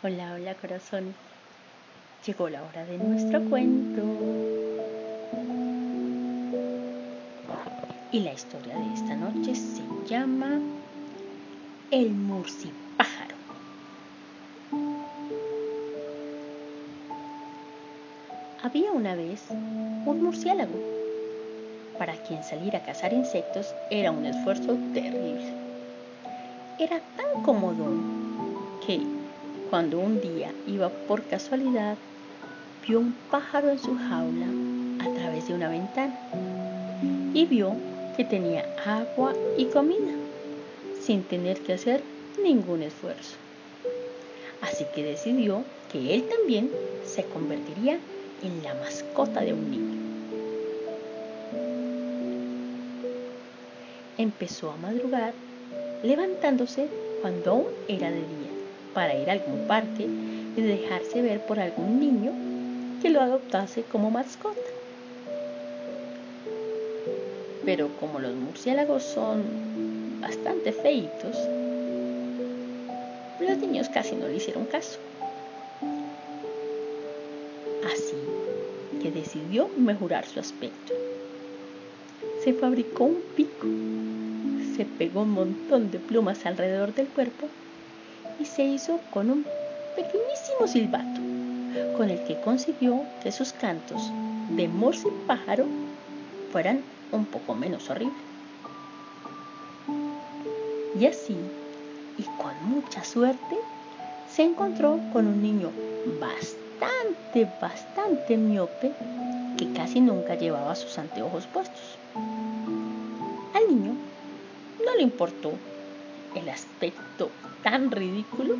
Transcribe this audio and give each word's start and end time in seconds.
Hola, 0.00 0.34
hola 0.34 0.54
corazón. 0.54 1.12
Llegó 2.24 2.48
la 2.48 2.62
hora 2.62 2.84
de 2.84 2.98
nuestro 2.98 3.44
cuento. 3.50 4.00
Y 8.12 8.20
la 8.20 8.32
historia 8.32 8.78
de 8.78 8.94
esta 8.94 9.16
noche 9.16 9.56
se 9.56 9.82
llama 10.06 10.60
El 11.90 12.14
murcipájaro. 12.14 13.38
Había 18.62 18.92
una 18.92 19.16
vez 19.16 19.50
un 19.50 20.22
murciélago, 20.22 20.78
para 21.98 22.14
quien 22.22 22.44
salir 22.44 22.76
a 22.76 22.84
cazar 22.84 23.12
insectos 23.12 23.74
era 23.90 24.12
un 24.12 24.26
esfuerzo 24.26 24.78
terrible. 24.94 25.52
Era 26.78 27.00
tan 27.16 27.42
cómodo 27.42 28.78
que 28.86 29.17
cuando 29.70 29.98
un 29.98 30.20
día 30.20 30.52
iba 30.66 30.88
por 31.06 31.22
casualidad, 31.24 31.96
vio 32.86 33.00
un 33.00 33.12
pájaro 33.30 33.70
en 33.70 33.78
su 33.78 33.94
jaula 33.94 34.46
a 35.00 35.14
través 35.14 35.48
de 35.48 35.54
una 35.54 35.68
ventana 35.68 36.14
y 37.34 37.44
vio 37.44 37.72
que 38.16 38.24
tenía 38.24 38.64
agua 38.84 39.34
y 39.58 39.66
comida 39.66 40.14
sin 41.00 41.22
tener 41.22 41.58
que 41.60 41.74
hacer 41.74 42.02
ningún 42.42 42.82
esfuerzo. 42.82 43.36
Así 44.62 44.84
que 44.94 45.04
decidió 45.04 45.62
que 45.92 46.14
él 46.14 46.24
también 46.28 46.70
se 47.04 47.24
convertiría 47.24 47.98
en 48.42 48.62
la 48.62 48.74
mascota 48.74 49.42
de 49.42 49.52
un 49.52 49.70
niño. 49.70 49.98
Empezó 54.16 54.70
a 54.70 54.76
madrugar 54.76 55.34
levantándose 56.02 56.88
cuando 57.22 57.50
aún 57.50 57.66
era 57.88 58.10
de 58.10 58.16
día 58.16 58.47
para 58.94 59.14
ir 59.14 59.30
a 59.30 59.34
algún 59.34 59.66
parque 59.66 60.04
y 60.04 60.60
dejarse 60.60 61.22
ver 61.22 61.44
por 61.46 61.60
algún 61.60 62.00
niño 62.00 62.32
que 63.00 63.10
lo 63.10 63.20
adoptase 63.20 63.84
como 63.84 64.10
mascota. 64.10 64.60
Pero 67.64 67.88
como 68.00 68.18
los 68.18 68.34
murciélagos 68.34 69.02
son 69.04 70.20
bastante 70.20 70.72
feitos, 70.72 71.36
los 73.40 73.58
niños 73.58 73.88
casi 73.88 74.16
no 74.16 74.26
le 74.26 74.36
hicieron 74.36 74.64
caso. 74.66 74.98
Así 77.84 78.16
que 79.00 79.10
decidió 79.10 79.68
mejorar 79.76 80.26
su 80.26 80.40
aspecto. 80.40 80.92
Se 82.42 82.52
fabricó 82.54 83.04
un 83.04 83.22
pico, 83.36 83.66
se 84.76 84.84
pegó 84.84 85.22
un 85.22 85.30
montón 85.30 85.90
de 85.90 86.00
plumas 86.00 86.46
alrededor 86.46 86.94
del 86.94 87.08
cuerpo 87.08 87.48
y 88.38 88.44
se 88.44 88.64
hizo 88.64 89.00
con 89.10 89.30
un 89.30 89.46
pequeñísimo 89.96 90.66
silbato, 90.66 91.20
con 91.96 92.10
el 92.10 92.22
que 92.24 92.40
consiguió 92.40 93.02
que 93.22 93.32
sus 93.32 93.52
cantos 93.52 94.12
de 94.50 94.68
morse 94.68 95.08
pájaro 95.26 95.66
fueran 96.50 96.82
un 97.12 97.26
poco 97.26 97.54
menos 97.54 97.90
horribles. 97.90 98.22
Y 100.98 101.06
así, 101.06 101.36
y 102.16 102.22
con 102.40 102.54
mucha 102.68 103.04
suerte, 103.04 103.56
se 104.28 104.42
encontró 104.42 104.98
con 105.12 105.26
un 105.26 105.42
niño 105.42 105.70
bastante, 106.20 107.48
bastante 107.60 108.36
miope 108.36 108.92
que 109.56 109.72
casi 109.72 110.00
nunca 110.00 110.34
llevaba 110.34 110.74
sus 110.74 110.98
anteojos 110.98 111.46
puestos. 111.46 111.98
Al 113.54 113.68
niño 113.68 113.94
no 114.84 114.94
le 114.96 115.02
importó 115.02 115.52
el 116.34 116.48
aspecto 116.48 117.30
tan 117.62 117.90
ridículo 117.90 118.54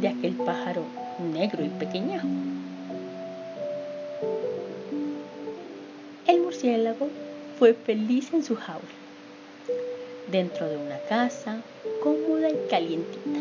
de 0.00 0.08
aquel 0.08 0.34
pájaro 0.34 0.84
negro 1.18 1.64
y 1.64 1.68
pequeñajo. 1.68 2.26
El 6.26 6.40
murciélago 6.40 7.08
fue 7.58 7.74
feliz 7.74 8.32
en 8.32 8.42
su 8.42 8.56
jaula, 8.56 8.82
dentro 10.30 10.68
de 10.68 10.76
una 10.76 10.98
casa 11.08 11.60
cómoda 12.02 12.48
y 12.50 12.68
calientita, 12.68 13.40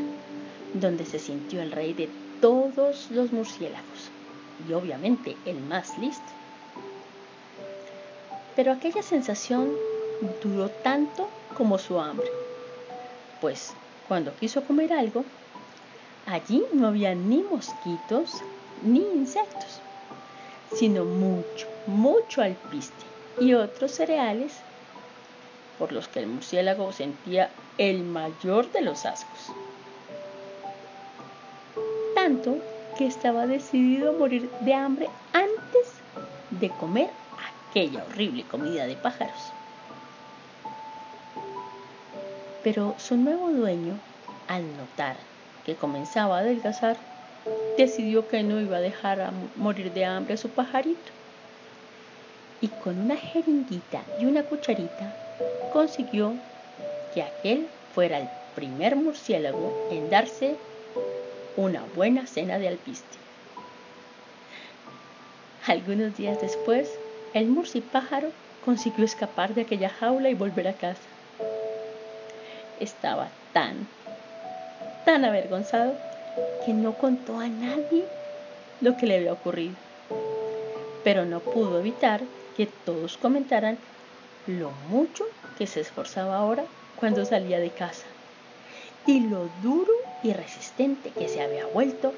donde 0.74 1.06
se 1.06 1.20
sintió 1.20 1.62
el 1.62 1.72
rey 1.72 1.94
de 1.94 2.10
todos 2.42 3.10
los 3.12 3.32
murciélagos 3.32 4.12
y 4.68 4.74
obviamente 4.74 5.36
el 5.46 5.60
más 5.62 5.98
listo. 5.98 6.22
Pero 8.56 8.72
aquella 8.74 9.02
sensación 9.02 9.72
duró 10.44 10.70
tanto 10.70 11.30
como 11.56 11.78
su 11.78 12.00
hambre 12.00 12.28
pues 13.42 13.74
cuando 14.08 14.36
quiso 14.36 14.64
comer 14.66 14.94
algo, 14.94 15.26
allí 16.28 16.64
no 16.74 16.88
había 16.88 17.16
ni 17.16 17.42
mosquitos 17.44 18.44
ni 18.84 19.00
insectos, 19.00 19.82
sino 20.76 21.04
mucho, 21.04 21.68
mucho 21.88 22.42
alpiste 22.42 23.06
y 23.40 23.54
otros 23.54 23.92
cereales 23.92 24.54
por 25.80 25.92
los 25.92 26.08
que 26.08 26.20
el 26.20 26.28
murciélago 26.28 26.92
sentía 26.92 27.52
el 27.80 28.04
mayor 28.04 28.72
de 28.72 28.82
los 28.82 29.06
ascos. 29.06 29.52
Tanto 32.14 32.62
que 32.98 33.08
estaba 33.08 33.48
decidido 33.48 34.12
a 34.12 34.14
morir 34.14 34.52
de 34.62 34.74
hambre 34.76 35.10
antes 35.34 36.02
de 36.52 36.70
comer 36.70 37.10
aquella 37.72 38.04
horrible 38.04 38.44
comida 38.44 38.86
de 38.86 38.96
pájaros. 38.96 39.54
Pero 42.64 42.94
su 43.00 43.18
nuevo 43.18 43.50
dueño, 43.50 43.98
al 44.48 44.64
notar 44.78 45.16
que 45.66 45.76
comenzaba 45.76 46.38
a 46.38 46.42
adelgazar, 46.42 46.96
decidió 47.78 48.28
que 48.28 48.44
no 48.44 48.60
iba 48.60 48.78
a 48.78 48.82
dejar 48.82 49.32
morir 49.56 49.92
de 49.94 50.06
hambre 50.06 50.36
a 50.36 50.38
su 50.38 50.50
pajarito. 50.50 51.12
Y 52.62 52.68
con 52.68 53.00
una 53.00 53.16
jeringuita 53.16 54.04
y 54.20 54.26
una 54.26 54.44
cucharita 54.44 55.16
consiguió 55.74 56.34
que 57.16 57.24
aquel 57.24 57.66
fuera 57.96 58.20
el 58.20 58.28
primer 58.56 58.96
murciélago 58.96 59.88
en 59.92 60.12
darse 60.12 60.56
una 61.58 61.82
buena 61.96 62.28
cena 62.28 62.60
de 62.60 62.68
alpiste. 62.68 63.18
Algunos 65.66 66.16
días 66.16 66.40
después, 66.40 66.92
el 67.34 67.48
murcipájaro 67.48 68.30
consiguió 68.64 69.06
escapar 69.06 69.56
de 69.56 69.62
aquella 69.62 69.90
jaula 69.90 70.30
y 70.30 70.36
volver 70.36 70.68
a 70.68 70.74
casa 70.74 71.02
estaba 72.82 73.32
tan, 73.54 73.88
tan 75.06 75.24
avergonzado 75.24 75.98
que 76.66 76.74
no 76.74 76.98
contó 76.98 77.40
a 77.40 77.48
nadie 77.48 78.08
lo 78.80 78.98
que 78.98 79.06
le 79.06 79.18
había 79.18 79.34
ocurrido. 79.34 79.78
Pero 81.04 81.26
no 81.26 81.42
pudo 81.42 81.80
evitar 81.80 82.24
que 82.56 82.66
todos 82.66 83.18
comentaran 83.18 83.80
lo 84.46 84.72
mucho 84.72 85.26
que 85.56 85.68
se 85.68 85.82
esforzaba 85.82 86.38
ahora 86.38 86.66
cuando 86.96 87.26
salía 87.26 87.60
de 87.60 87.72
casa 87.72 88.08
y 89.06 89.28
lo 89.28 89.48
duro 89.62 89.94
y 90.24 90.34
resistente 90.34 91.12
que 91.12 91.28
se 91.28 91.42
había 91.42 91.66
vuelto 91.68 92.14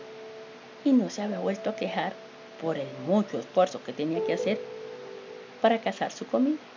y 0.84 0.94
no 0.94 1.10
se 1.10 1.22
había 1.22 1.40
vuelto 1.40 1.70
a 1.70 1.76
quejar 1.76 2.18
por 2.60 2.78
el 2.78 2.94
mucho 3.00 3.40
esfuerzo 3.40 3.84
que 3.84 3.94
tenía 3.94 4.24
que 4.24 4.34
hacer 4.34 4.62
para 5.62 5.82
cazar 5.82 6.12
su 6.12 6.28
comida. 6.28 6.73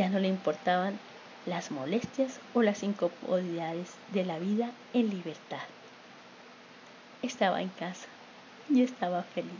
Ya 0.00 0.08
no 0.08 0.18
le 0.18 0.28
importaban 0.28 0.98
las 1.44 1.70
molestias 1.70 2.40
o 2.54 2.62
las 2.62 2.82
incomodidades 2.82 3.90
de 4.14 4.24
la 4.24 4.38
vida 4.38 4.70
en 4.94 5.10
libertad. 5.10 5.60
Estaba 7.20 7.60
en 7.60 7.68
casa 7.68 8.08
y 8.70 8.82
estaba 8.82 9.22
feliz. 9.22 9.50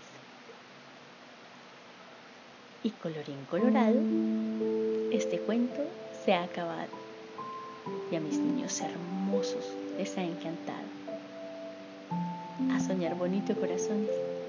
Y 2.83 2.89
colorín 2.89 3.45
colorado, 3.51 4.01
este 5.13 5.39
cuento 5.41 5.83
se 6.25 6.33
ha 6.33 6.45
acabado. 6.45 6.89
Y 8.11 8.17
a 8.17 8.21
mis 8.21 8.39
niños 8.39 8.81
hermosos 8.81 9.77
les 9.99 10.17
ha 10.17 10.23
encantado. 10.23 10.89
A 12.75 12.81
soñar 12.81 13.15
bonito 13.15 13.55
corazones. 13.57 14.40